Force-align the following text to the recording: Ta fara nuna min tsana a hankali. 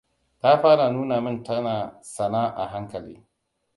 Ta 0.41 0.51
fara 0.61 0.87
nuna 0.93 1.17
min 1.25 1.37
tsana 1.45 2.43
a 2.61 2.63
hankali. 2.71 3.15